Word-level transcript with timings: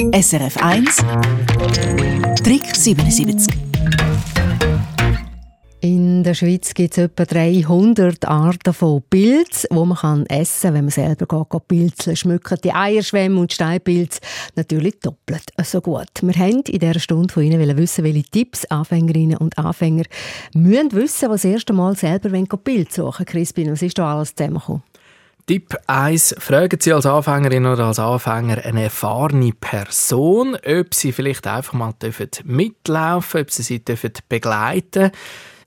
SRF 0.00 0.56
1 0.56 0.96
Trick 2.42 2.74
77 2.74 3.54
in 5.82 6.24
der 6.24 6.34
Schweiz 6.34 6.72
gibt 6.74 6.96
es 6.96 7.04
etwa 7.04 7.24
300 7.24 8.26
Arten 8.26 8.72
von 8.72 9.02
Pilz, 9.08 9.66
die 9.70 9.74
man 9.74 9.94
kann 9.94 10.26
essen 10.26 10.62
kann, 10.62 10.74
wenn 10.74 10.84
man 10.84 10.90
selber 10.90 11.26
geht, 11.26 11.68
Pilze 11.68 12.16
schmücken. 12.16 12.58
Die 12.62 12.72
Eierschwämme 12.72 13.40
und 13.40 13.52
Steinpilze 13.52 14.20
natürlich 14.56 15.00
doppelt 15.00 15.44
so 15.64 15.80
gut. 15.80 16.08
Wir 16.20 16.34
haben 16.34 16.62
in 16.68 16.78
dieser 16.78 17.00
Stunde 17.00 17.32
von 17.32 17.42
Ihnen 17.42 17.76
wissen, 17.78 18.04
welche 18.04 18.22
Tipps 18.24 18.66
Anfängerinnen 18.66 19.38
und 19.38 19.56
Anfänger 19.56 20.04
müssen 20.54 20.92
wissen, 20.92 21.26
die 21.26 21.32
das 21.32 21.44
erste 21.44 21.72
Mal 21.72 21.96
selber 21.96 22.30
Pilze 22.58 23.02
suchen 23.02 23.24
Crispin, 23.24 23.72
was 23.72 23.80
ist 23.80 23.98
da 23.98 24.14
alles 24.14 24.34
zusammengekommen? 24.34 24.82
Tipp 25.50 25.76
1. 25.88 26.36
Fragen 26.38 26.78
Sie 26.80 26.92
als 26.92 27.06
Anfängerin 27.06 27.66
oder 27.66 27.86
als 27.86 27.98
Anfänger 27.98 28.64
eine 28.64 28.84
erfahrene 28.84 29.50
Person, 29.52 30.54
ob 30.54 30.94
Sie 30.94 31.10
vielleicht 31.10 31.44
einfach 31.48 31.72
mal 31.72 31.92
mitlaufen 32.44 33.38
dürfen, 33.38 33.40
ob 33.40 33.50
Sie 33.50 33.62
sie 33.64 33.82
begleiten 34.28 35.10
dürfen 35.10 35.12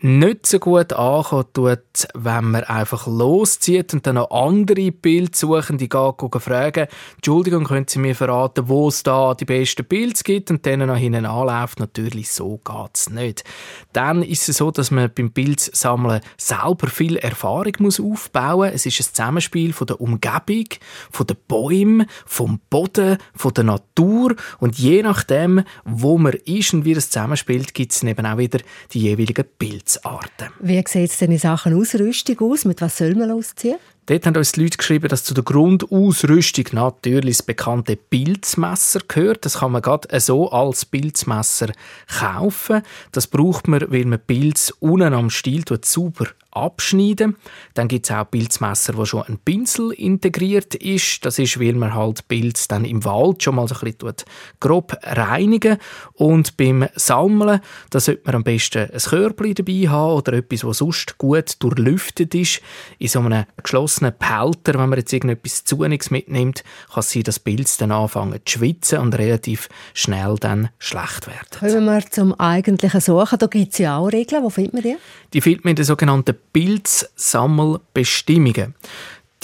nicht 0.00 0.46
so 0.46 0.58
gut 0.58 0.92
ankommen 0.92 1.46
tut, 1.52 2.08
wenn 2.14 2.50
man 2.50 2.64
einfach 2.64 3.06
loszieht 3.06 3.92
und 3.94 4.06
dann 4.06 4.14
noch 4.16 4.30
andere 4.30 4.92
Bildsuchende 4.92 5.88
gehen, 5.88 6.40
fragen, 6.40 6.86
Entschuldigung, 7.16 7.64
können 7.64 7.86
Sie 7.88 7.98
mir 7.98 8.14
verraten, 8.14 8.68
wo 8.68 8.88
es 8.88 9.02
da 9.02 9.34
die 9.34 9.44
besten 9.44 9.84
Bilder 9.84 10.20
gibt 10.22 10.50
und 10.50 10.64
dann 10.66 10.80
noch 10.80 10.96
hinten 10.96 11.26
anläuft? 11.26 11.80
Natürlich, 11.80 12.30
so 12.30 12.58
geht 12.58 12.90
es 12.94 13.10
nicht. 13.10 13.44
Dann 13.92 14.22
ist 14.22 14.48
es 14.48 14.58
so, 14.58 14.70
dass 14.70 14.90
man 14.90 15.10
beim 15.14 15.32
Bildsammeln 15.32 16.20
selber 16.36 16.86
viel 16.88 17.16
Erfahrung 17.16 17.72
muss 17.80 18.00
aufbauen 18.00 18.70
muss. 18.70 18.74
Es 18.74 18.86
ist 18.86 19.00
ein 19.00 19.14
Zusammenspiel 19.14 19.72
von 19.72 19.86
der 19.86 20.00
Umgebung, 20.00 20.66
von 21.10 21.26
den 21.26 21.36
Bäumen, 21.48 22.06
vom 22.26 22.60
Boden, 22.70 23.18
von 23.34 23.54
der 23.54 23.64
Natur 23.64 24.36
und 24.60 24.78
je 24.78 25.02
nachdem, 25.02 25.64
wo 25.84 26.18
man 26.18 26.34
ist 26.44 26.72
und 26.72 26.84
wie 26.84 26.94
das 26.94 27.10
zusammenspielt, 27.10 27.74
gibt 27.74 27.92
es 27.92 28.02
eben 28.02 28.26
auch 28.26 28.38
wieder 28.38 28.60
die 28.92 29.00
jeweiligen 29.00 29.44
Bilder. 29.58 29.87
Pilzarten. 29.88 30.48
Wie 30.60 30.82
sieht 30.86 31.10
es 31.10 31.18
denn 31.18 31.32
in 31.32 31.38
Sachen 31.38 31.74
Ausrüstung 31.74 32.38
aus? 32.40 32.64
Mit 32.64 32.80
was 32.82 32.98
soll 32.98 33.14
man 33.14 33.30
losziehen? 33.30 33.78
Dort 34.06 34.26
haben 34.26 34.36
uns 34.36 34.52
die 34.52 34.62
Leute 34.62 34.78
geschrieben, 34.78 35.08
dass 35.08 35.24
zu 35.24 35.34
der 35.34 35.44
Grundausrüstung 35.44 36.64
natürlich 36.72 37.38
das 37.38 37.46
bekannte 37.46 37.96
Pilzmesser 37.96 39.00
gehört. 39.06 39.44
Das 39.44 39.58
kann 39.58 39.72
man 39.72 39.82
gerade 39.82 40.20
so 40.20 40.50
als 40.50 40.84
Pilzmesser 40.84 41.72
kaufen. 42.18 42.82
Das 43.12 43.26
braucht 43.26 43.68
man, 43.68 43.90
weil 43.90 44.06
man 44.06 44.20
Pilz 44.20 44.72
unten 44.80 45.12
am 45.12 45.30
Stiel 45.30 45.64
sauber 45.82 46.26
abschneiden. 46.58 47.36
Dann 47.74 47.88
gibt 47.88 48.06
es 48.06 48.16
auch 48.16 48.30
Pilzmesser, 48.30 48.96
wo 48.96 49.04
schon 49.04 49.22
ein 49.22 49.38
Pinsel 49.38 49.92
integriert 49.92 50.74
ist. 50.74 51.24
Das 51.24 51.38
ist, 51.38 51.60
weil 51.60 51.74
man 51.74 51.94
halt 51.94 52.26
Pilz 52.28 52.68
dann 52.68 52.84
im 52.84 53.04
Wald 53.04 53.42
schon 53.42 53.56
mal 53.56 53.68
so 53.68 53.74
ein 53.76 53.92
bisschen 53.92 54.14
grob 54.60 54.96
reinigen 55.02 55.78
Und 56.14 56.56
beim 56.56 56.88
Sammeln, 56.94 57.60
da 57.90 58.00
sollte 58.00 58.22
man 58.26 58.36
am 58.36 58.44
besten 58.44 58.90
ein 58.90 58.98
Körbchen 58.98 59.54
dabei 59.54 59.88
haben 59.88 60.12
oder 60.14 60.32
etwas, 60.34 60.64
was 60.64 60.78
sonst 60.78 61.18
gut 61.18 61.56
durchlüftet 61.60 62.34
ist. 62.34 62.60
In 62.98 63.08
so 63.08 63.20
einem 63.20 63.44
geschlossenen 63.62 64.12
Pelter, 64.18 64.78
wenn 64.78 64.88
man 64.88 64.98
jetzt 64.98 65.12
irgendetwas 65.12 65.64
Zuniges 65.64 66.10
mitnimmt, 66.10 66.64
kann 66.92 67.00
es 67.00 67.12
sein, 67.12 67.22
dass 67.22 67.38
Pilz 67.38 67.76
dann 67.76 67.92
anfangen 67.92 68.40
zu 68.44 68.58
schwitzen 68.58 68.98
und 68.98 69.16
relativ 69.16 69.68
schnell 69.94 70.36
dann 70.40 70.68
schlecht 70.78 71.26
werden. 71.26 71.38
Kommen 71.58 71.84
wir 71.84 72.10
zum 72.10 72.38
eigentlichen 72.38 73.00
Suchen. 73.00 73.38
Da 73.38 73.46
gibt 73.46 73.72
es 73.72 73.78
ja 73.78 73.98
auch 73.98 74.08
Regeln. 74.08 74.42
Wo 74.42 74.50
findet 74.50 74.74
man 74.74 74.82
die? 74.82 74.96
Die 75.32 75.40
findet 75.40 75.64
man 75.64 75.70
in 75.70 75.76
den 75.76 75.84
sogenannten 75.84 76.36
Pilzsammelbestimmungen. 76.52 78.74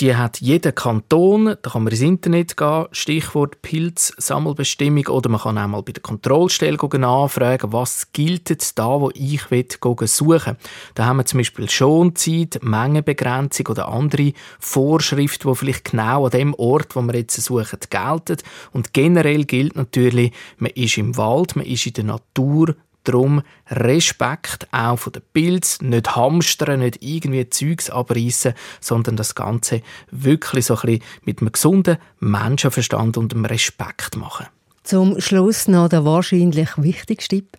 Die 0.01 0.17
hat 0.17 0.41
jeder 0.41 0.73
Kanton, 0.73 1.55
da 1.63 1.71
kann 1.71 1.85
man 1.85 1.93
ins 1.93 2.01
Internet 2.01 2.57
gehen, 2.57 2.87
Stichwort 2.91 3.63
Pilzsammelbestimmung, 3.63 5.07
oder 5.07 5.31
man 5.31 5.41
kann 5.41 5.57
auch 5.57 5.69
mal 5.69 5.83
bei 5.83 5.93
der 5.93 6.03
Kontrollstelle 6.03 6.79
nachfragen, 6.99 7.73
was 7.73 8.11
gilt 8.13 8.77
da, 8.77 9.01
wo 9.01 9.13
ich 9.15 9.53
will, 9.53 9.69
suchen 10.07 10.57
Da 10.97 11.05
haben 11.05 11.19
wir 11.19 11.27
zum 11.27 11.39
Beispiel 11.39 11.71
Schonzeit, 11.71 12.59
Mengenbegrenzung 12.61 13.69
oder 13.69 13.87
andere 13.87 14.33
Vorschriften, 14.59 15.49
die 15.49 15.55
vielleicht 15.55 15.93
genau 15.93 16.25
an 16.25 16.33
dem 16.33 16.55
Ort, 16.55 16.97
wo 16.97 17.03
wir 17.03 17.15
jetzt 17.15 17.41
suchen, 17.41 17.79
gelten. 17.89 18.39
Und 18.73 18.95
generell 18.95 19.45
gilt 19.45 19.77
natürlich, 19.77 20.33
man 20.59 20.73
ist 20.73 20.99
im 20.99 21.17
Wald, 21.17 21.55
man 21.55 21.67
ist 21.67 21.87
in 21.87 21.93
der 21.93 22.05
Natur, 22.05 22.75
Darum 23.05 23.43
Respekt 23.69 24.67
auch 24.73 24.99
von 24.99 25.13
den 25.13 25.23
Pilz, 25.33 25.81
nicht 25.83 26.17
hamstern, 26.17 26.81
nicht 26.81 27.03
irgendwie 27.03 27.49
Zeugs 27.49 27.91
abreißen, 27.91 28.55
sondern 28.81 29.17
das 29.17 29.35
Ganze 29.35 29.83
wirklich 30.11 30.67
so 30.67 30.75
ein 30.75 30.81
bisschen 30.81 31.03
mit 31.25 31.41
einem 31.41 31.53
gesunden 31.53 31.99
Menschenverstand 32.21 33.17
und 33.17 33.35
einem 33.35 33.45
Respekt 33.45 34.17
machen. 34.17 34.47
Zum 34.83 35.21
Schluss 35.21 35.69
noch 35.69 35.89
der 35.89 36.05
wahrscheinlich 36.05 36.71
wichtigste 36.77 37.37
Tipp. 37.37 37.57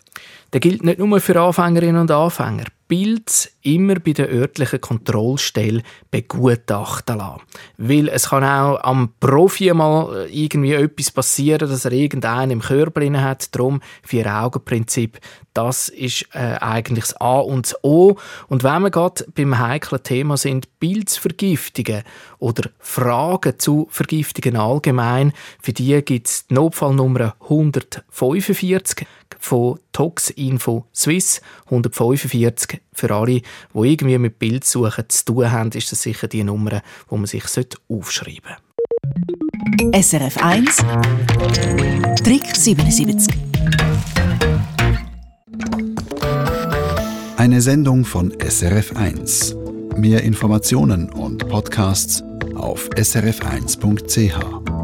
Der 0.54 0.60
gilt 0.60 0.84
nicht 0.84 1.00
nur 1.00 1.20
für 1.20 1.40
Anfängerinnen 1.40 2.02
und 2.02 2.12
Anfänger. 2.12 2.66
Pilz 2.88 3.50
immer 3.64 3.96
bei 3.96 4.14
der 4.14 4.30
örtlichen 4.30 4.80
Kontrollstelle 4.80 5.82
begutachten 6.12 7.18
lassen. 7.18 7.42
Weil 7.78 8.08
es 8.10 8.30
kann 8.30 8.44
auch 8.44 8.84
am 8.84 9.10
Profi 9.20 9.74
mal 9.74 10.28
irgendwie 10.32 10.74
etwas 10.74 11.12
passieren, 11.12 11.68
dass 11.68 11.86
er 11.86 11.92
irgendeinen 11.92 12.52
im 12.52 12.62
Körper 12.62 13.02
hat. 13.22 13.56
Darum 13.56 13.82
Vier-Augen-Prinzip, 14.04 15.20
das 15.54 15.90
ist 15.90 16.28
äh, 16.34 16.58
eigentlich 16.60 17.06
das 17.06 17.20
A 17.20 17.40
und 17.40 17.66
das 17.66 17.84
O. 17.84 18.18
Und 18.48 18.64
wenn 18.64 18.84
wir 18.84 18.92
gerade 18.92 19.26
beim 19.34 19.58
heiklen 19.58 20.04
Thema 20.04 20.38
sind, 20.38 20.68
Pilzvergiftungen 20.80 22.04
oder 22.38 22.70
Fragen 22.80 23.58
zu 23.58 23.88
Vergiftungen 23.90 24.58
allgemein, 24.58 25.34
für 25.60 25.74
die 25.74 26.00
gibt 26.04 26.28
es 26.28 26.48
die 26.48 26.54
Notfallnummer 26.54 27.36
145 27.42 29.08
von 29.40 29.80
Toxinfo 29.92 30.86
Swiss 30.94 31.42
145 31.66 32.75
für 32.94 33.14
alle, 33.14 33.42
die 33.42 33.44
irgendwie 33.74 34.18
mit 34.18 34.40
Bildsuchen 34.40 35.06
zu 35.08 35.26
tun 35.26 35.52
haben, 35.52 35.72
ist 35.72 35.92
das 35.92 36.02
sicher 36.02 36.28
die 36.28 36.44
Nummer, 36.44 36.82
wo 37.08 37.18
man 37.18 37.26
sich 37.26 37.44
aufschreiben 37.90 38.42
sollte. 38.42 40.02
SRF 40.02 40.38
1 40.38 40.78
Trick 42.24 42.56
77 42.56 43.34
Eine 47.38 47.62
Sendung 47.62 48.06
von 48.06 48.34
SRF 48.40 48.96
1. 48.96 49.56
Mehr 49.98 50.24
Informationen 50.24 51.10
und 51.10 51.48
Podcasts 51.48 52.24
auf 52.56 52.90
srf1.ch. 52.90 54.75